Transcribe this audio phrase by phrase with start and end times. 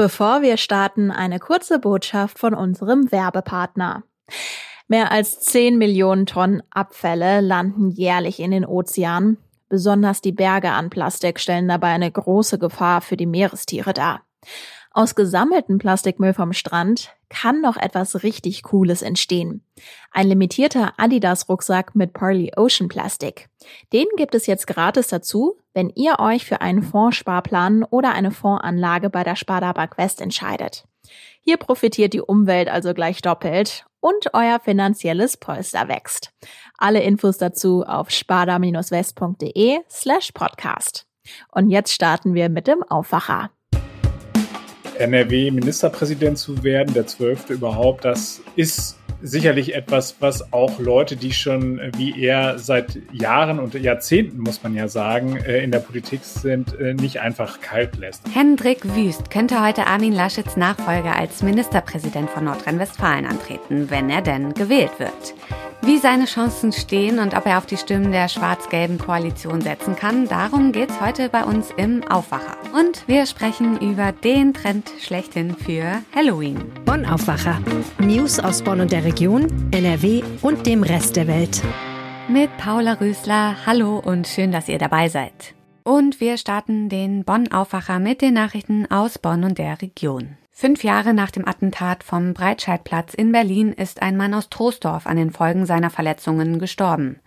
[0.00, 4.02] Bevor wir starten, eine kurze Botschaft von unserem Werbepartner.
[4.88, 9.36] Mehr als 10 Millionen Tonnen Abfälle landen jährlich in den Ozeanen.
[9.68, 14.22] Besonders die Berge an Plastik stellen dabei eine große Gefahr für die Meerestiere dar.
[14.92, 19.64] Aus gesammeltem Plastikmüll vom Strand kann noch etwas richtig Cooles entstehen.
[20.10, 23.48] Ein limitierter Adidas-Rucksack mit Parley Ocean Plastik.
[23.92, 29.10] Den gibt es jetzt gratis dazu, wenn ihr euch für einen Fondssparplan oder eine Fondsanlage
[29.10, 30.88] bei der Sparda West entscheidet.
[31.40, 36.32] Hier profitiert die Umwelt also gleich doppelt und euer finanzielles Polster wächst.
[36.76, 41.06] Alle Infos dazu auf sparda-west.de slash podcast.
[41.52, 43.50] Und jetzt starten wir mit dem Aufwacher.
[45.00, 51.78] NRW-Ministerpräsident zu werden, der zwölfte überhaupt, das ist sicherlich etwas, was auch Leute, die schon
[51.78, 56.24] äh, wie er seit Jahren und Jahrzehnten, muss man ja sagen, äh, in der Politik
[56.24, 58.22] sind, äh, nicht einfach kalt lässt.
[58.32, 64.54] Hendrik Wüst könnte heute Armin Laschets Nachfolger als Ministerpräsident von Nordrhein-Westfalen antreten, wenn er denn
[64.54, 65.34] gewählt wird.
[65.82, 70.28] Wie seine Chancen stehen und ob er auf die Stimmen der schwarz-gelben Koalition setzen kann,
[70.28, 72.58] darum geht's heute bei uns im Aufwacher.
[72.78, 76.70] Und wir sprechen über den Trend schlechthin für Halloween.
[76.84, 77.58] Bonn Aufwacher.
[77.98, 81.62] News aus Bonn und der Region, NRW und dem Rest der Welt.
[82.28, 83.56] Mit Paula Rösler.
[83.64, 85.54] Hallo und schön, dass ihr dabei seid.
[85.82, 90.36] Und wir starten den Bonn Aufwacher mit den Nachrichten aus Bonn und der Region.
[90.60, 95.16] Fünf Jahre nach dem Attentat vom Breitscheidplatz in Berlin ist ein Mann aus Troisdorf an
[95.16, 97.18] den Folgen seiner Verletzungen gestorben.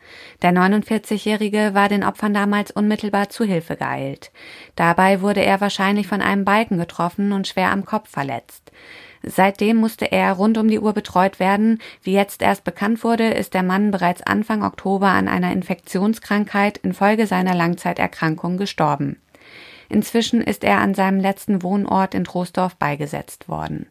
[0.44, 4.32] Der 49-Jährige war den Opfern damals unmittelbar zu Hilfe geeilt.
[4.76, 8.72] Dabei wurde er wahrscheinlich von einem Balken getroffen und schwer am Kopf verletzt.
[9.24, 11.80] Seitdem musste er rund um die Uhr betreut werden.
[12.04, 17.26] Wie jetzt erst bekannt wurde, ist der Mann bereits Anfang Oktober an einer Infektionskrankheit infolge
[17.26, 19.18] seiner Langzeiterkrankung gestorben.
[19.90, 23.88] Inzwischen ist er an seinem letzten Wohnort in Troisdorf beigesetzt worden.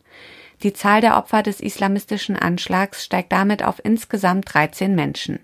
[0.62, 5.41] Die Zahl der Opfer des islamistischen Anschlags steigt damit auf insgesamt 13 Menschen.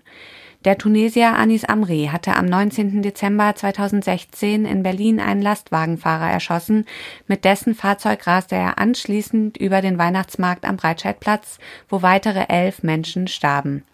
[0.65, 3.01] Der Tunesier Anis Amri hatte am 19.
[3.01, 6.85] Dezember 2016 in Berlin einen Lastwagenfahrer erschossen.
[7.27, 13.29] Mit dessen Fahrzeug raste er anschließend über den Weihnachtsmarkt am Breitscheidplatz, wo weitere elf Menschen
[13.29, 13.85] starben.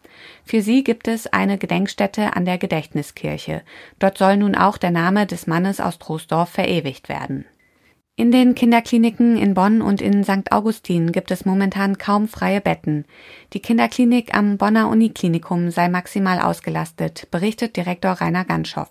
[0.44, 3.62] Für sie gibt es eine Gedenkstätte an der Gedächtniskirche.
[4.00, 7.46] Dort soll nun auch der Name des Mannes aus Troisdorf verewigt werden.
[8.18, 10.50] In den Kinderkliniken in Bonn und in St.
[10.53, 13.03] Augustin gibt es momentan kaum freie Betten.
[13.52, 18.88] Die Kinderklinik am Bonner Uniklinikum sei maximal ausgelastet, berichtet Direktor Rainer Ganschow.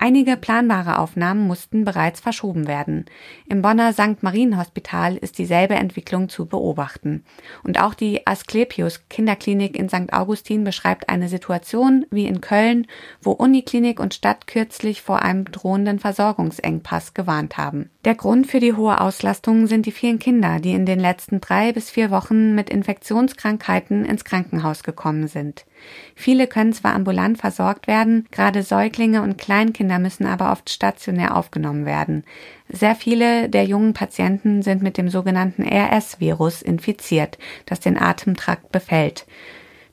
[0.00, 3.06] Einige planbare Aufnahmen mussten bereits verschoben werden.
[3.48, 4.22] Im Bonner St.
[4.22, 7.24] Marienhospital ist dieselbe Entwicklung zu beobachten.
[7.64, 10.12] Und auch die Asklepios Kinderklinik in St.
[10.12, 12.86] Augustin beschreibt eine Situation wie in Köln,
[13.20, 17.90] wo Uniklinik und Stadt kürzlich vor einem drohenden Versorgungsengpass gewarnt haben.
[18.04, 21.72] Der Grund für die hohe Auslastung sind die vielen Kinder, die in den letzten drei
[21.72, 25.64] bis vier Wochen mit Infektionskrankheiten ins Krankenhaus gekommen sind.
[26.14, 31.86] Viele können zwar ambulant versorgt werden, gerade Säuglinge und Kleinkinder müssen aber oft stationär aufgenommen
[31.86, 32.24] werden.
[32.68, 39.26] Sehr viele der jungen Patienten sind mit dem sogenannten RS-Virus infiziert, das den Atemtrakt befällt.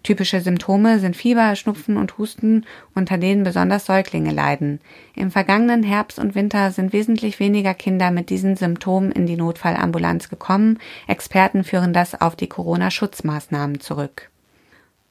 [0.06, 4.79] Typische Symptome sind Fieber, Schnupfen und Husten, unter denen besonders Säuglinge leiden.
[5.16, 10.29] Im vergangenen Herbst und Winter sind wesentlich weniger Kinder mit diesen Symptomen in die Notfallambulanz
[10.29, 10.78] gekommen.
[11.07, 14.29] Experten führen das auf die Corona-Schutzmaßnahmen zurück.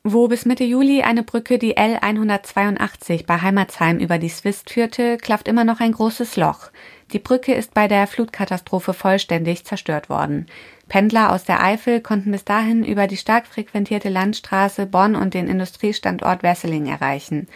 [0.07, 5.49] Wo bis Mitte Juli eine Brücke die L182 bei Heimatsheim über die Swist führte, klafft
[5.49, 6.71] immer noch ein großes Loch.
[7.15, 10.45] Die Brücke ist bei der Flutkatastrophe vollständig zerstört worden.
[10.91, 15.49] Pendler aus der Eifel konnten bis dahin über die stark frequentierte Landstraße Bonn und den
[15.49, 17.49] Industriestandort Wesseling erreichen.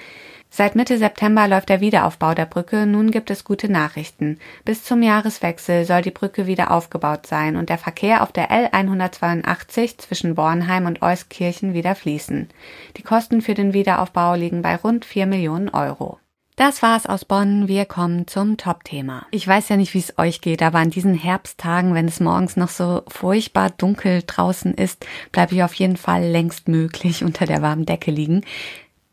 [0.51, 2.87] Seit Mitte September läuft der Wiederaufbau der Brücke.
[2.87, 4.39] Nun gibt es gute Nachrichten.
[4.65, 9.99] Bis zum Jahreswechsel soll die Brücke wieder aufgebaut sein und der Verkehr auf der L182
[9.99, 12.49] zwischen Bornheim und Euskirchen wieder fließen.
[12.97, 16.19] Die Kosten für den Wiederaufbau liegen bei rund 4 Millionen Euro.
[16.59, 17.69] Das war's aus Bonn.
[17.69, 19.27] Wir kommen zum Top-Thema.
[19.31, 22.57] Ich weiß ja nicht, wie es euch geht, aber an diesen Herbsttagen, wenn es morgens
[22.57, 27.63] noch so furchtbar dunkel draußen ist, bleibe ich auf jeden Fall längst möglich unter der
[27.63, 28.43] warmen Decke liegen.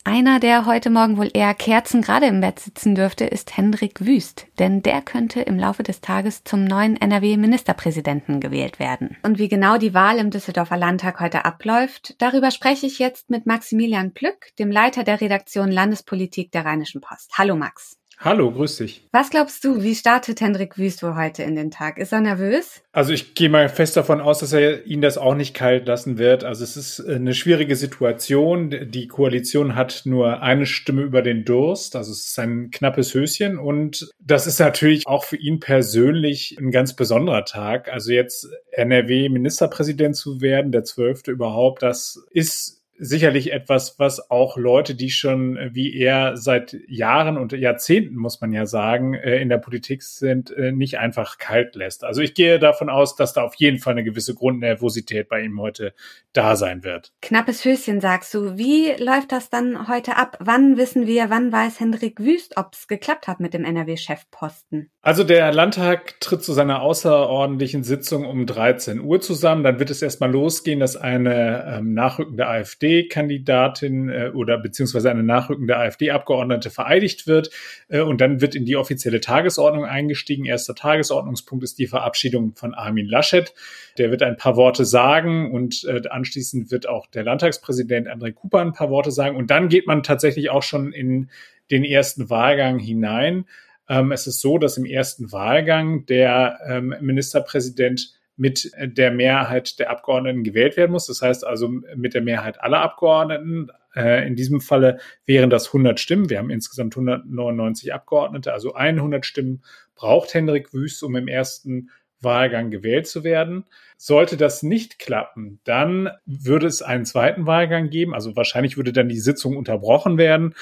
[0.07, 4.46] Einer, der heute Morgen wohl eher Kerzen gerade im Bett sitzen dürfte, ist Hendrik Wüst,
[4.60, 9.18] denn der könnte im Laufe des Tages zum neuen NRW-Ministerpräsidenten gewählt werden.
[9.24, 13.48] Und wie genau die Wahl im Düsseldorfer Landtag heute abläuft, darüber spreche ich jetzt mit
[13.48, 17.31] Maximilian Plück, dem Leiter der Redaktion Landespolitik der Rheinischen Post.
[17.40, 17.98] Hallo Max.
[18.17, 19.03] Hallo, grüß dich.
[19.12, 21.97] Was glaubst du, wie startet Hendrik Wüst wohl heute in den Tag?
[21.97, 22.81] Ist er nervös?
[22.91, 26.17] Also ich gehe mal fest davon aus, dass er ihn das auch nicht kalt lassen
[26.17, 26.44] wird.
[26.44, 28.69] Also es ist eine schwierige Situation.
[28.89, 31.95] Die Koalition hat nur eine Stimme über den Durst.
[31.95, 33.59] Also es ist ein knappes Höschen.
[33.59, 37.91] Und das ist natürlich auch für ihn persönlich ein ganz besonderer Tag.
[37.91, 44.95] Also jetzt NRW-Ministerpräsident zu werden, der zwölfte überhaupt, das ist sicherlich etwas, was auch Leute,
[44.95, 49.50] die schon äh, wie er seit Jahren und Jahrzehnten, muss man ja sagen, äh, in
[49.50, 52.03] der Politik sind, äh, nicht einfach kalt lässt.
[52.03, 55.59] Also ich gehe davon aus, dass da auf jeden Fall eine gewisse Grundnervosität bei ihm
[55.59, 55.94] heute
[56.33, 57.12] da sein wird.
[57.21, 58.57] Knappes Höschen, sagst du.
[58.57, 60.38] Wie läuft das dann heute ab?
[60.39, 64.89] Wann wissen wir, wann weiß Hendrik Wüst, ob es geklappt hat mit dem NRW-Chefposten?
[65.01, 69.63] Also der Landtag tritt zu seiner außerordentlichen Sitzung um 13 Uhr zusammen.
[69.63, 75.23] Dann wird es erstmal losgehen, dass eine ähm, nachrückende AfD AfD-Kandidatin äh, oder beziehungsweise eine
[75.23, 77.49] nachrückende AfD-Abgeordnete vereidigt wird.
[77.87, 80.45] Äh, und dann wird in die offizielle Tagesordnung eingestiegen.
[80.45, 83.53] Erster Tagesordnungspunkt ist die Verabschiedung von Armin Laschet.
[83.97, 88.61] Der wird ein paar Worte sagen und äh, anschließend wird auch der Landtagspräsident André Cooper
[88.61, 89.35] ein paar Worte sagen.
[89.35, 91.29] Und dann geht man tatsächlich auch schon in
[91.71, 93.45] den ersten Wahlgang hinein.
[93.87, 99.89] Ähm, es ist so, dass im ersten Wahlgang der ähm, Ministerpräsident mit der Mehrheit der
[99.89, 101.07] Abgeordneten gewählt werden muss.
[101.07, 103.69] Das heißt also mit der Mehrheit aller Abgeordneten.
[103.95, 106.29] Äh, in diesem Falle wären das 100 Stimmen.
[106.29, 109.63] Wir haben insgesamt 199 Abgeordnete, also 100 Stimmen
[109.95, 111.89] braucht Hendrik Wüst, um im ersten
[112.21, 113.65] Wahlgang gewählt zu werden.
[113.97, 118.13] Sollte das nicht klappen, dann würde es einen zweiten Wahlgang geben.
[118.13, 120.55] Also wahrscheinlich würde dann die Sitzung unterbrochen werden.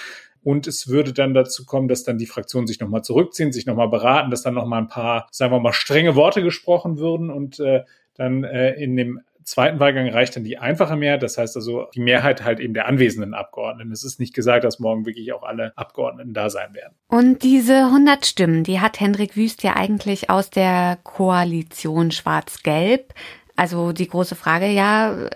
[0.44, 3.90] Und es würde dann dazu kommen, dass dann die Fraktionen sich nochmal zurückziehen, sich nochmal
[3.90, 7.84] beraten, dass dann nochmal ein paar, sagen wir mal, strenge Worte gesprochen würden und äh,
[8.16, 11.24] dann äh, in dem zweiten Wahlgang reicht dann die einfache Mehrheit.
[11.24, 13.92] Das heißt also die Mehrheit halt eben der anwesenden Abgeordneten.
[13.92, 16.94] Es ist nicht gesagt, dass morgen wirklich auch alle Abgeordneten da sein werden.
[17.08, 23.14] Und diese 100 Stimmen, die hat Hendrik Wüst ja eigentlich aus der Koalition Schwarz-Gelb.
[23.56, 25.30] Also die große Frage, ja,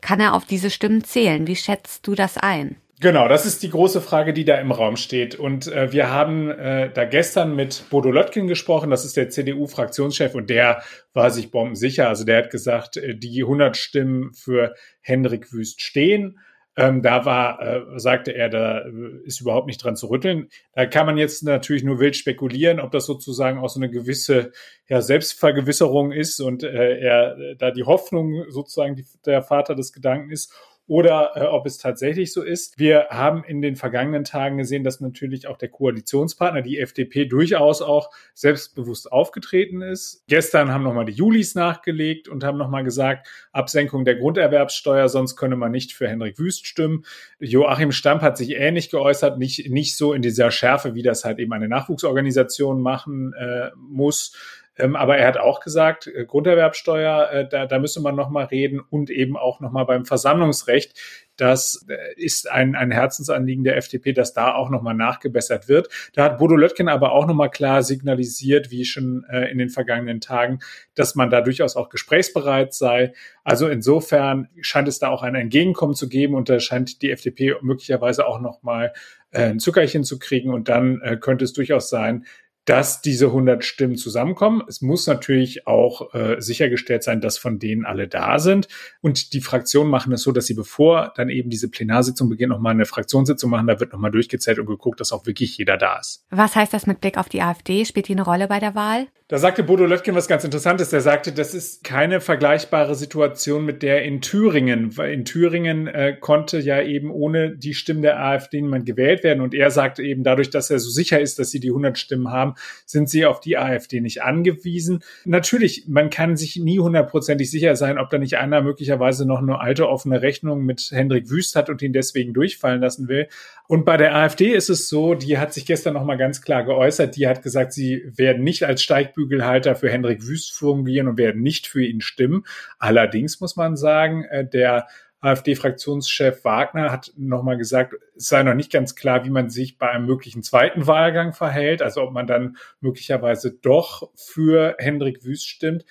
[0.00, 1.46] kann er auf diese Stimmen zählen?
[1.46, 2.76] Wie schätzt du das ein?
[3.02, 5.34] Genau, das ist die große Frage, die da im Raum steht.
[5.34, 10.36] Und äh, wir haben äh, da gestern mit Bodo Löttgen gesprochen, das ist der CDU-Fraktionschef
[10.36, 12.08] und der war sich bombensicher.
[12.08, 16.38] Also der hat gesagt, äh, die 100 Stimmen für Hendrik Wüst stehen.
[16.76, 18.84] Ähm, da war, äh, sagte er, da
[19.24, 20.48] ist überhaupt nicht dran zu rütteln.
[20.72, 24.52] Da kann man jetzt natürlich nur wild spekulieren, ob das sozusagen auch so eine gewisse
[24.88, 30.30] ja, Selbstvergewisserung ist und äh, er da die Hoffnung sozusagen die, der Vater des Gedanken
[30.30, 30.54] ist
[30.92, 32.78] oder äh, ob es tatsächlich so ist.
[32.78, 37.80] Wir haben in den vergangenen Tagen gesehen, dass natürlich auch der Koalitionspartner, die FDP, durchaus
[37.80, 40.22] auch selbstbewusst aufgetreten ist.
[40.28, 45.56] Gestern haben nochmal die Julis nachgelegt und haben nochmal gesagt, Absenkung der Grunderwerbssteuer, sonst könne
[45.56, 47.06] man nicht für Henrik Wüst stimmen.
[47.38, 51.38] Joachim Stamp hat sich ähnlich geäußert, nicht, nicht so in dieser Schärfe, wie das halt
[51.38, 54.36] eben eine Nachwuchsorganisation machen äh, muss
[54.76, 58.80] ähm, aber er hat auch gesagt, äh, Grunderwerbsteuer, äh, da, da müsse man nochmal reden
[58.80, 60.98] und eben auch nochmal beim Versammlungsrecht.
[61.36, 65.88] Das äh, ist ein, ein Herzensanliegen der FDP, dass da auch nochmal nachgebessert wird.
[66.14, 70.20] Da hat Bodo Löttgen aber auch nochmal klar signalisiert, wie schon äh, in den vergangenen
[70.20, 70.60] Tagen,
[70.94, 73.12] dass man da durchaus auch gesprächsbereit sei.
[73.44, 77.56] Also insofern scheint es da auch ein Entgegenkommen zu geben und da scheint die FDP
[77.60, 78.92] möglicherweise auch nochmal
[79.32, 82.24] äh, ein Zuckerchen zu kriegen und dann äh, könnte es durchaus sein,
[82.64, 84.62] dass diese 100 Stimmen zusammenkommen.
[84.68, 88.68] Es muss natürlich auch äh, sichergestellt sein, dass von denen alle da sind.
[89.00, 92.74] Und die Fraktionen machen es so, dass sie bevor dann eben diese Plenarsitzung beginnt, nochmal
[92.74, 93.66] eine Fraktionssitzung machen.
[93.66, 96.24] Da wird nochmal durchgezählt und geguckt, dass auch wirklich jeder da ist.
[96.30, 97.84] Was heißt das mit Blick auf die AfD?
[97.84, 99.08] Spielt die eine Rolle bei der Wahl?
[99.32, 100.90] Da sagte Bodo Löttgen was ganz Interessantes.
[100.90, 104.96] Der sagte, das ist keine vergleichbare Situation mit der in Thüringen.
[104.98, 109.40] Weil in Thüringen äh, konnte ja eben ohne die Stimmen der AfD niemand gewählt werden.
[109.40, 112.30] Und er sagte eben dadurch, dass er so sicher ist, dass sie die 100 Stimmen
[112.30, 112.51] haben,
[112.86, 115.02] sind sie auf die AfD nicht angewiesen.
[115.24, 119.60] Natürlich, man kann sich nie hundertprozentig sicher sein, ob da nicht einer möglicherweise noch eine
[119.60, 123.28] alte offene Rechnung mit Hendrik Wüst hat und ihn deswegen durchfallen lassen will.
[123.68, 126.64] Und bei der AfD ist es so, die hat sich gestern noch mal ganz klar
[126.64, 127.16] geäußert.
[127.16, 131.66] Die hat gesagt, sie werden nicht als Steigbügelhalter für Hendrik Wüst fungieren und werden nicht
[131.66, 132.44] für ihn stimmen.
[132.78, 134.86] Allerdings muss man sagen, äh, der
[135.22, 139.88] AfD-Fraktionschef Wagner hat nochmal gesagt, es sei noch nicht ganz klar, wie man sich bei
[139.88, 145.84] einem möglichen zweiten Wahlgang verhält, also ob man dann möglicherweise doch für Hendrik Wüst stimmt.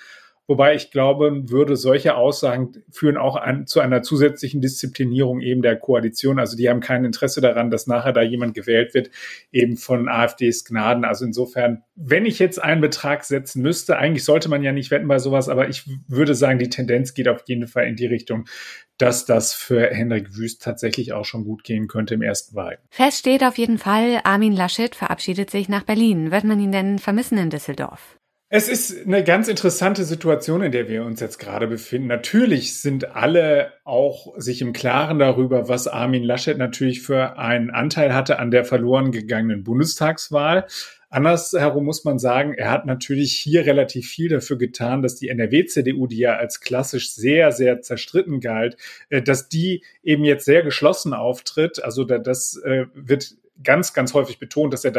[0.52, 5.78] Wobei ich glaube, würde solche Aussagen führen auch an, zu einer zusätzlichen Disziplinierung eben der
[5.78, 6.40] Koalition.
[6.40, 9.12] Also die haben kein Interesse daran, dass nachher da jemand gewählt wird,
[9.54, 11.06] eben von AfDs Gnaden.
[11.06, 15.08] Also insofern, wenn ich jetzt einen Betrag setzen müsste, eigentlich sollte man ja nicht wetten
[15.08, 18.44] bei sowas, aber ich würde sagen, die Tendenz geht auf jeden Fall in die Richtung,
[18.98, 22.78] dass das für Hendrik Wüst tatsächlich auch schon gut gehen könnte im ersten Wahl.
[22.90, 26.30] Fest steht auf jeden Fall, Armin Laschet verabschiedet sich nach Berlin.
[26.30, 28.18] Wird man ihn denn vermissen in Düsseldorf?
[28.54, 32.10] Es ist eine ganz interessante Situation, in der wir uns jetzt gerade befinden.
[32.10, 38.14] Natürlich sind alle auch sich im Klaren darüber, was Armin Laschet natürlich für einen Anteil
[38.14, 40.68] hatte an der verloren gegangenen Bundestagswahl.
[41.10, 46.08] Andersherum muss man sagen, er hat natürlich hier relativ viel dafür getan, dass die NRW-CDU,
[46.08, 48.76] die ja als klassisch sehr, sehr zerstritten galt,
[49.08, 51.82] äh, dass die eben jetzt sehr geschlossen auftritt.
[51.82, 54.92] Also das äh, wird ganz, ganz häufig betont, dass er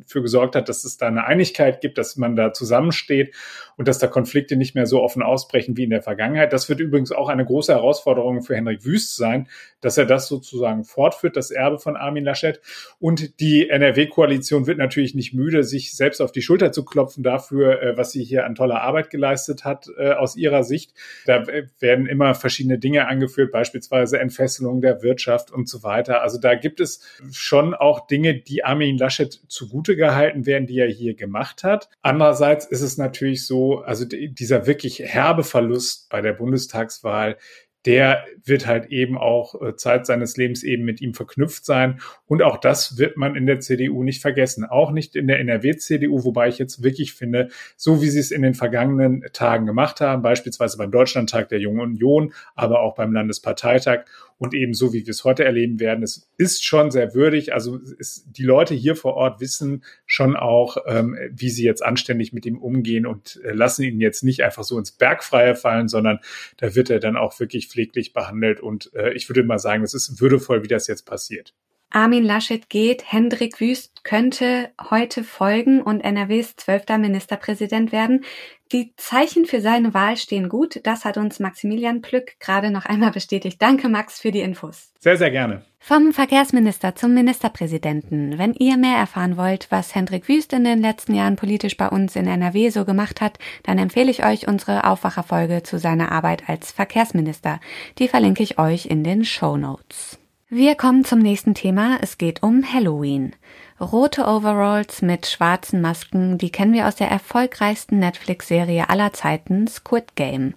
[0.00, 3.34] dafür gesorgt hat, dass es da eine Einigkeit gibt, dass man da zusammensteht
[3.76, 6.52] und dass da Konflikte nicht mehr so offen ausbrechen wie in der Vergangenheit.
[6.52, 9.48] Das wird übrigens auch eine große Herausforderung für Henrik Wüst sein,
[9.80, 12.60] dass er das sozusagen fortführt, das Erbe von Armin Laschet.
[12.98, 17.82] Und die NRW-Koalition wird natürlich nicht müde, sich selbst auf die Schulter zu klopfen dafür,
[17.82, 20.94] äh, was sie hier an toller Arbeit geleistet hat äh, aus ihrer Sicht.
[21.26, 21.44] Da
[21.78, 26.22] werden immer verschiedene Dinge angeführt, beispielsweise Entfesselung der Wirtschaft und so weiter.
[26.22, 27.00] Also da gibt es
[27.32, 31.88] schon auch Dinge, die Armin Laschet zugute gehalten werden, die er hier gemacht hat.
[32.02, 37.36] Andererseits ist es natürlich so, also dieser wirklich herbe Verlust bei der Bundestagswahl,
[37.84, 42.00] der wird halt eben auch äh, Zeit seines Lebens eben mit ihm verknüpft sein.
[42.26, 44.64] Und auch das wird man in der CDU nicht vergessen.
[44.64, 48.42] Auch nicht in der NRW-CDU, wobei ich jetzt wirklich finde, so wie sie es in
[48.42, 54.04] den vergangenen Tagen gemacht haben, beispielsweise beim Deutschlandtag der Jungen Union, aber auch beim Landesparteitag
[54.44, 56.04] und eben so, wie wir es heute erleben werden.
[56.04, 57.52] Es ist schon sehr würdig.
[57.52, 62.32] Also es, die Leute hier vor Ort wissen schon auch, ähm, wie sie jetzt anständig
[62.32, 66.20] mit ihm umgehen und äh, lassen ihn jetzt nicht einfach so ins Bergfreie fallen, sondern
[66.58, 68.60] da wird er dann auch wirklich pfleglich behandelt.
[68.60, 71.54] Und äh, ich würde mal sagen, es ist würdevoll, wie das jetzt passiert.
[71.94, 78.24] Armin Laschet geht, Hendrik Wüst könnte heute folgen und NRWs zwölfter Ministerpräsident werden.
[78.72, 80.80] Die Zeichen für seine Wahl stehen gut.
[80.82, 83.62] Das hat uns Maximilian Plück gerade noch einmal bestätigt.
[83.62, 84.90] Danke, Max, für die Infos.
[84.98, 85.64] Sehr, sehr gerne.
[85.78, 88.38] Vom Verkehrsminister zum Ministerpräsidenten.
[88.38, 92.16] Wenn ihr mehr erfahren wollt, was Hendrik Wüst in den letzten Jahren politisch bei uns
[92.16, 96.72] in NRW so gemacht hat, dann empfehle ich euch unsere Aufwacherfolge zu seiner Arbeit als
[96.72, 97.60] Verkehrsminister.
[98.00, 100.18] Die verlinke ich euch in den Show Notes.
[100.56, 101.98] Wir kommen zum nächsten Thema.
[102.00, 103.34] Es geht um Halloween.
[103.80, 110.14] Rote Overalls mit schwarzen Masken, die kennen wir aus der erfolgreichsten Netflix-Serie aller Zeiten, Squid
[110.14, 110.54] Game.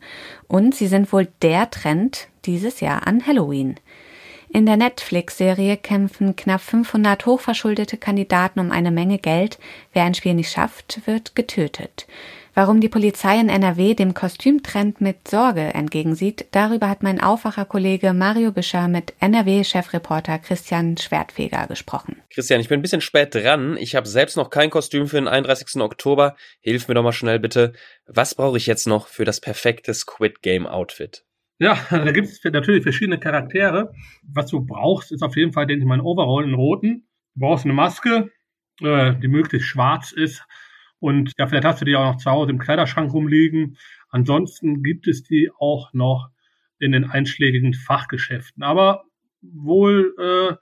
[0.47, 3.79] Und sie sind wohl der Trend dieses Jahr an Halloween.
[4.49, 9.57] In der Netflix-Serie kämpfen knapp 500 hochverschuldete Kandidaten um eine Menge Geld.
[9.93, 12.05] Wer ein Spiel nicht schafft, wird getötet.
[12.57, 18.51] Warum die Polizei in NRW dem Kostümtrend mit Sorge entgegensieht, darüber hat mein Aufwacherkollege Mario
[18.51, 22.15] Bischer mit NRW-Chefreporter Christian Schwertfeger gesprochen.
[22.31, 23.77] Christian, ich bin ein bisschen spät dran.
[23.77, 25.79] Ich habe selbst noch kein Kostüm für den 31.
[25.83, 26.35] Oktober.
[26.59, 27.73] Hilf mir doch mal schnell bitte.
[28.07, 31.25] Was brauche ich jetzt noch für das perfekte Squid Game Outfit?
[31.59, 33.93] Ja, da gibt es natürlich verschiedene Charaktere.
[34.23, 37.07] Was du brauchst, ist auf jeden Fall, denke ich mal, ein Overall, einen roten.
[37.35, 38.31] Du brauchst eine Maske,
[38.81, 40.43] äh, die möglichst schwarz ist
[40.99, 43.77] und ja, vielleicht hast du die auch noch zu Hause im Kleiderschrank rumliegen.
[44.09, 46.29] Ansonsten gibt es die auch noch
[46.79, 48.63] in den einschlägigen Fachgeschäften.
[48.63, 49.03] Aber
[49.41, 50.55] wohl, äh,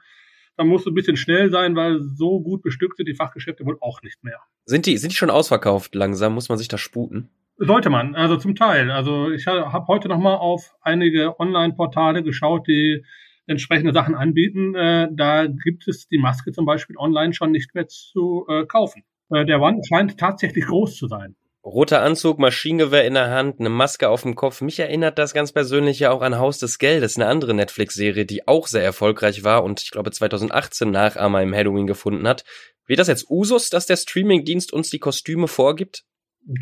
[0.57, 3.77] da musst du ein bisschen schnell sein, weil so gut bestückt sind die Fachgeschäfte wohl
[3.81, 4.39] auch nicht mehr.
[4.65, 6.33] Sind die, sind die schon ausverkauft langsam?
[6.33, 7.29] Muss man sich da sputen?
[7.57, 8.91] Sollte man, also zum Teil.
[8.91, 13.05] Also ich habe heute noch mal auf einige Online-Portale geschaut, die
[13.47, 14.75] entsprechende Sachen anbieten.
[14.75, 19.03] Äh, da gibt es die Maske zum Beispiel online schon nicht mehr zu äh, kaufen.
[19.29, 21.35] Äh, der One scheint tatsächlich groß zu sein.
[21.65, 24.61] Roter Anzug, Maschinengewehr in der Hand, eine Maske auf dem Kopf.
[24.61, 28.47] Mich erinnert das ganz persönlich ja auch an Haus des Geldes, eine andere Netflix-Serie, die
[28.47, 32.43] auch sehr erfolgreich war und ich glaube 2018 Nachahmer im Halloween gefunden hat.
[32.85, 36.03] Wird das jetzt Usus, dass der Streamingdienst uns die Kostüme vorgibt?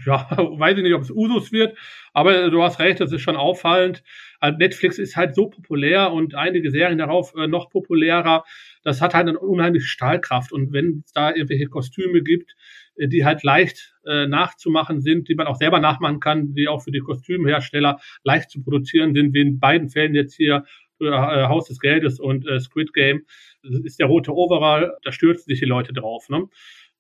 [0.06, 1.78] Ja, weiß ich nicht, ob es Usus wird,
[2.14, 4.04] aber du hast recht, das ist schon auffallend.
[4.40, 8.46] Also Netflix ist halt so populär und einige Serien darauf äh, noch populärer
[8.84, 10.52] das hat halt eine unheimliche Stahlkraft.
[10.52, 12.56] Und wenn es da irgendwelche Kostüme gibt,
[12.96, 16.84] äh, die halt leicht äh, nachzumachen sind, die man auch selber nachmachen kann, die auch
[16.84, 20.66] für die Kostümhersteller leicht zu produzieren sind, wie in beiden Fällen jetzt hier
[21.00, 23.26] äh, Haus des Geldes und äh, Squid Game,
[23.64, 26.30] ist der rote Overall, da stürzen sich die Leute drauf.
[26.30, 26.48] Ne?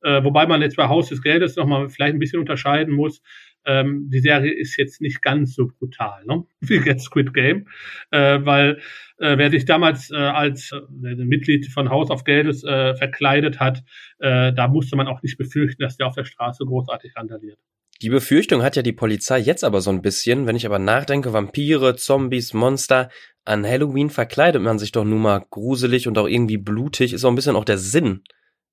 [0.01, 3.21] Äh, wobei man jetzt bei Haus des Geldes nochmal vielleicht ein bisschen unterscheiden muss.
[3.65, 6.45] Ähm, die Serie ist jetzt nicht ganz so brutal, ne?
[6.61, 7.67] wie jetzt Squid Game,
[8.11, 8.79] äh, weil
[9.19, 13.83] äh, wer sich damals äh, als äh, Mitglied von Haus auf Geldes äh, verkleidet hat,
[14.19, 17.57] äh, da musste man auch nicht befürchten, dass der auf der Straße großartig randaliert.
[18.01, 21.31] Die Befürchtung hat ja die Polizei jetzt aber so ein bisschen, wenn ich aber nachdenke,
[21.31, 23.09] Vampire, Zombies, Monster,
[23.45, 27.29] an Halloween verkleidet man sich doch nun mal gruselig und auch irgendwie blutig, ist auch
[27.29, 28.23] ein bisschen auch der Sinn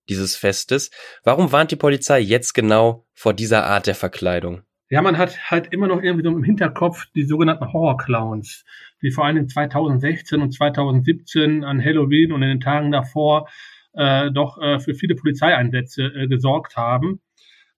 [0.08, 0.90] dieses Festes.
[1.22, 4.62] Warum warnt die Polizei jetzt genau vor dieser Art der Verkleidung?
[4.92, 8.64] Ja, man hat halt immer noch irgendwie so im Hinterkopf die sogenannten Horror-Clowns,
[9.02, 13.48] die vor allem 2016 und 2017 an Halloween und in den Tagen davor
[13.92, 17.20] äh, doch äh, für viele Polizeieinsätze äh, gesorgt haben.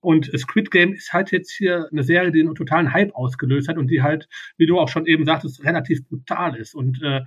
[0.01, 3.77] Und Squid Game ist halt jetzt hier eine Serie, die einen totalen Hype ausgelöst hat
[3.77, 4.27] und die halt,
[4.57, 6.75] wie du auch schon eben sagtest, relativ brutal ist.
[6.75, 7.21] Und äh,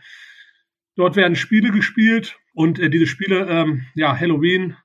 [0.96, 4.76] dort werden Spiele gespielt und äh, diese Spiele, ähm, ja, Halloween,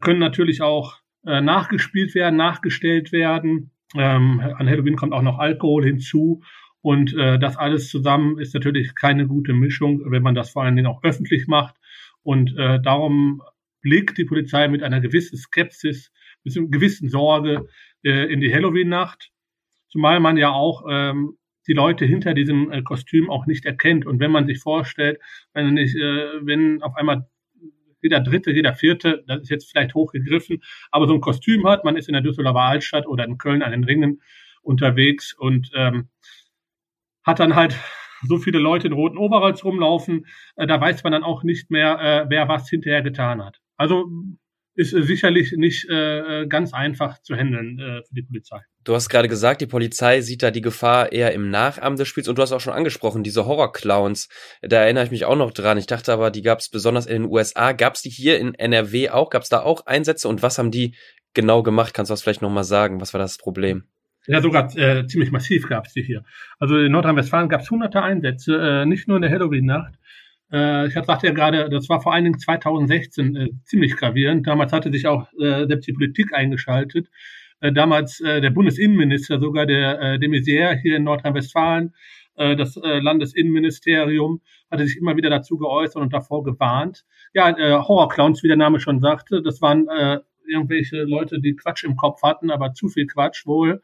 [0.00, 3.70] können natürlich auch äh, nachgespielt werden, nachgestellt werden.
[3.94, 6.42] Ähm, an Halloween kommt auch noch Alkohol hinzu.
[6.80, 10.76] Und äh, das alles zusammen ist natürlich keine gute Mischung, wenn man das vor allen
[10.76, 11.76] Dingen auch öffentlich macht.
[12.22, 13.42] Und äh, darum
[13.80, 16.12] blickt die Polizei mit einer gewissen Skepsis,
[16.44, 17.68] mit einer gewissen Sorge
[18.04, 19.30] äh, in die Halloween-Nacht.
[19.88, 24.06] Zumal man ja auch ähm, die Leute hinter diesem äh, Kostüm auch nicht erkennt.
[24.06, 25.20] Und wenn man sich vorstellt,
[25.52, 27.28] wenn, nicht, äh, wenn auf einmal
[28.02, 31.96] jeder Dritte, jeder Vierte, das ist jetzt vielleicht hochgegriffen, aber so ein Kostüm hat, man
[31.96, 34.22] ist in der Düsseldorfer Altstadt oder in Köln an den Ringen
[34.62, 36.08] unterwegs und ähm,
[37.24, 37.76] hat dann halt
[38.22, 40.26] so viele Leute in roten Overalls rumlaufen,
[40.56, 43.60] äh, da weiß man dann auch nicht mehr, äh, wer was hinterher getan hat.
[43.76, 44.10] Also
[44.78, 48.60] ist äh, sicherlich nicht äh, ganz einfach zu handeln äh, für die Polizei.
[48.84, 52.28] Du hast gerade gesagt, die Polizei sieht da die Gefahr eher im Nachahmen des Spiels
[52.28, 54.28] und du hast auch schon angesprochen, diese Horror-Clowns.
[54.62, 55.78] Da erinnere ich mich auch noch dran.
[55.78, 57.72] Ich dachte aber, die gab es besonders in den USA.
[57.72, 59.30] Gab es die hier in NRW auch?
[59.30, 60.94] Gab es da auch Einsätze und was haben die
[61.34, 61.92] genau gemacht?
[61.92, 63.00] Kannst du das vielleicht nochmal sagen?
[63.00, 63.82] Was war das Problem?
[64.28, 66.22] Ja, sogar äh, ziemlich massiv gab es die hier.
[66.60, 69.94] Also in Nordrhein-Westfalen gab es hunderte Einsätze, äh, nicht nur in der Halloween-Nacht.
[70.52, 74.46] Äh, ich sagte ja gerade, das war vor allen Dingen 2016 äh, ziemlich gravierend.
[74.46, 77.08] Damals hatte sich auch äh, selbst die Politik eingeschaltet.
[77.60, 81.94] Äh, damals äh, der Bundesinnenminister, sogar der äh, de Maizière hier in Nordrhein-Westfalen,
[82.36, 84.40] äh, das äh, Landesinnenministerium,
[84.70, 87.04] hatte sich immer wieder dazu geäußert und davor gewarnt.
[87.34, 91.84] Ja, äh, Horrorclowns, wie der Name schon sagte, das waren äh, irgendwelche Leute, die Quatsch
[91.84, 93.82] im Kopf hatten, aber zu viel Quatsch wohl,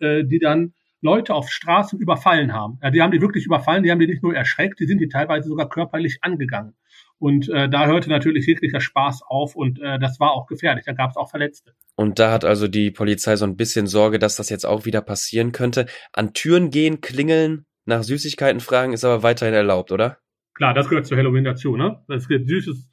[0.00, 2.78] äh, die dann Leute auf Straßen überfallen haben.
[2.82, 5.08] Ja, die haben die wirklich überfallen, die haben die nicht nur erschreckt, die sind die
[5.08, 6.74] teilweise sogar körperlich angegangen.
[7.18, 10.84] Und äh, da hörte natürlich jeglicher Spaß auf und äh, das war auch gefährlich.
[10.86, 11.74] Da gab es auch Verletzte.
[11.96, 15.02] Und da hat also die Polizei so ein bisschen Sorge, dass das jetzt auch wieder
[15.02, 15.86] passieren könnte.
[16.12, 20.18] An Türen gehen, klingeln, nach Süßigkeiten fragen ist aber weiterhin erlaubt, oder?
[20.54, 22.02] Klar, das gehört zu Halloween dazu, ne?
[22.08, 22.88] Es gibt Süßes,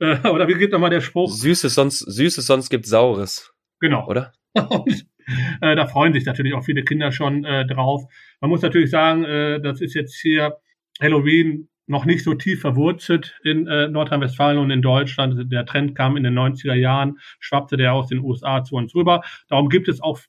[0.00, 1.32] äh, oder wie geht nochmal der Spruch?
[1.32, 3.52] Süßes, sonst, Süßes, sonst gibt Saures.
[3.80, 4.06] Genau.
[4.06, 4.32] Oder?
[4.68, 5.06] Und
[5.60, 8.04] äh, da freuen sich natürlich auch viele Kinder schon äh, drauf.
[8.40, 10.56] Man muss natürlich sagen, äh, das ist jetzt hier
[11.00, 15.50] Halloween noch nicht so tief verwurzelt in äh, Nordrhein-Westfalen und in Deutschland.
[15.52, 19.22] Der Trend kam in den 90er Jahren, schwappte der aus den USA zu uns rüber.
[19.48, 20.20] Darum gibt es auch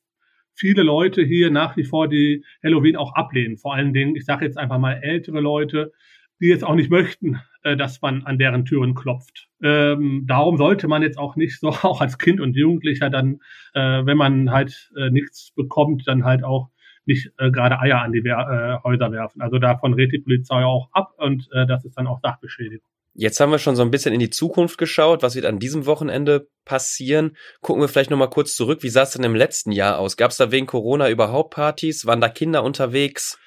[0.55, 3.57] viele Leute hier nach wie vor, die Halloween auch ablehnen.
[3.57, 5.91] Vor allen Dingen, ich sage jetzt einfach mal ältere Leute,
[6.39, 9.47] die jetzt auch nicht möchten, äh, dass man an deren Türen klopft.
[9.63, 13.39] Ähm, darum sollte man jetzt auch nicht so, auch als Kind und Jugendlicher dann,
[13.73, 16.69] äh, wenn man halt äh, nichts bekommt, dann halt auch
[17.05, 19.41] nicht äh, gerade Eier an die Wer äh, Häuser werfen.
[19.41, 22.85] Also davon rät die Polizei auch ab und äh, das ist dann auch Sachbeschädigung.
[23.13, 25.21] Jetzt haben wir schon so ein bisschen in die Zukunft geschaut.
[25.21, 27.35] Was wird an diesem Wochenende passieren?
[27.59, 28.83] Gucken wir vielleicht nochmal kurz zurück.
[28.83, 30.15] Wie sah es denn im letzten Jahr aus?
[30.15, 32.05] Gab es da wegen Corona überhaupt Partys?
[32.05, 33.37] Waren da Kinder unterwegs?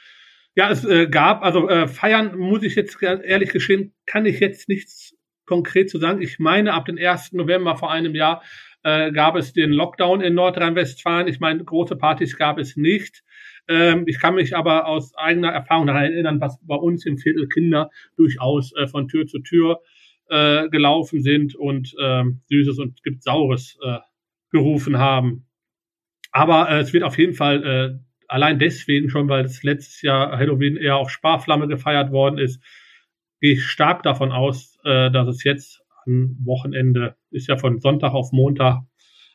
[0.57, 4.69] Ja, es äh, gab, also äh, feiern muss ich jetzt ehrlich geschehen, kann ich jetzt
[4.69, 6.23] nichts konkret zu sagen.
[6.23, 7.33] Ich meine, ab dem 1.
[7.33, 8.43] November vor einem Jahr
[8.85, 11.27] äh, gab es den Lockdown in Nordrhein-Westfalen.
[11.27, 13.25] Ich meine, große Partys gab es nicht.
[13.67, 17.49] Ähm, ich kann mich aber aus eigener Erfahrung daran erinnern, dass bei uns im Viertel
[17.49, 19.81] Kinder durchaus äh, von Tür zu Tür
[20.29, 23.99] äh, gelaufen sind und äh, Süßes und gibt Saures äh,
[24.51, 25.47] gerufen haben.
[26.31, 30.37] Aber äh, es wird auf jeden Fall äh, allein deswegen schon, weil es letztes Jahr
[30.39, 32.63] Halloween eher auf Sparflamme gefeiert worden ist,
[33.41, 38.13] gehe ich stark davon aus, äh, dass es jetzt am Wochenende, ist ja von Sonntag
[38.13, 38.83] auf Montag,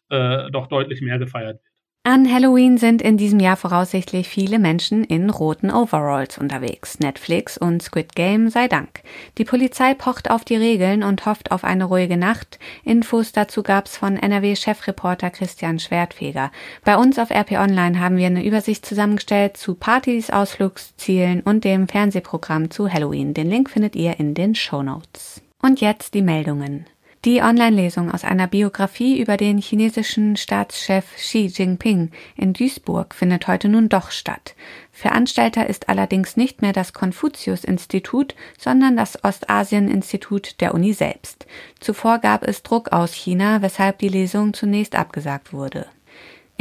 [0.09, 1.68] äh, doch deutlich mehr gefeiert wird.
[2.03, 6.99] An Halloween sind in diesem Jahr voraussichtlich viele Menschen in roten Overalls unterwegs.
[6.99, 9.01] Netflix und Squid Game sei Dank.
[9.37, 12.57] Die Polizei pocht auf die Regeln und hofft auf eine ruhige Nacht.
[12.85, 16.51] Infos dazu gab's von NRW-Chefreporter Christian Schwertfeger.
[16.85, 21.89] Bei uns auf RP Online haben wir eine Übersicht zusammengestellt zu Partys, Ausflugszielen und dem
[21.89, 23.33] Fernsehprogramm zu Halloween.
[23.33, 25.41] Den Link findet ihr in den Show Notes.
[25.61, 26.85] Und jetzt die Meldungen.
[27.25, 33.67] Die Online-Lesung aus einer Biografie über den chinesischen Staatschef Xi Jinping in Duisburg findet heute
[33.67, 34.55] nun doch statt.
[34.93, 41.45] Veranstalter ist allerdings nicht mehr das Konfuzius-Institut, sondern das Ostasien-Institut der Uni selbst.
[41.81, 45.87] Zuvor gab es Druck aus China, weshalb die Lesung zunächst abgesagt wurde.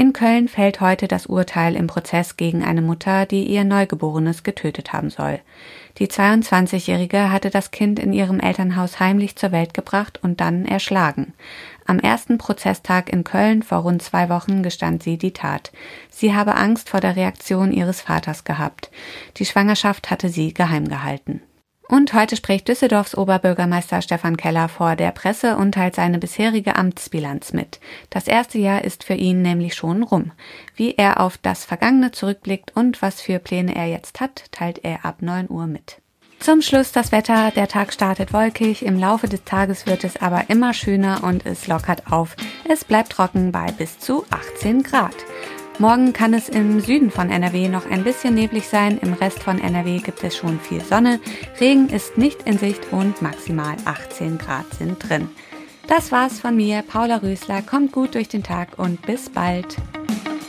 [0.01, 4.93] In Köln fällt heute das Urteil im Prozess gegen eine Mutter, die ihr Neugeborenes getötet
[4.93, 5.41] haben soll.
[5.99, 11.35] Die 22-Jährige hatte das Kind in ihrem Elternhaus heimlich zur Welt gebracht und dann erschlagen.
[11.85, 15.73] Am ersten Prozesstag in Köln vor rund zwei Wochen gestand sie die Tat.
[16.11, 18.93] Sie habe Angst vor der Reaktion ihres Vaters gehabt.
[19.39, 21.43] Die Schwangerschaft hatte sie geheim gehalten.
[21.89, 27.55] Und heute spricht Düsseldorfs Oberbürgermeister Stefan Keller vor der Presse und teilt seine bisherige Amtsbilanz
[27.55, 27.81] mit.
[28.11, 30.33] Das erste Jahr ist für ihn nämlich schon rum.
[30.77, 35.07] Wie er auf das Vergangene zurückblickt und was für Pläne er jetzt hat, teilt er
[35.07, 36.03] ab 9 Uhr mit.
[36.41, 37.51] Zum Schluss das Wetter.
[37.57, 41.67] Der Tag startet wolkig, im Laufe des Tages wird es aber immer schöner und es
[41.67, 42.37] lockert auf.
[42.69, 45.17] Es bleibt trocken bei bis zu 18 Grad.
[45.81, 49.61] Morgen kann es im Süden von NRW noch ein bisschen neblig sein, im Rest von
[49.61, 51.21] NRW gibt es schon viel Sonne,
[51.61, 55.29] Regen ist nicht in Sicht und maximal 18 Grad sind drin.
[55.87, 59.77] Das war's von mir, Paula Rösler, kommt gut durch den Tag und bis bald.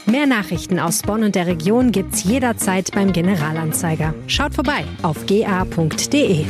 [0.08, 4.16] Mehr Nachrichten aus Bonn und der Region gibt's jederzeit beim Generalanzeiger.
[4.26, 6.46] Schaut vorbei auf ga.de.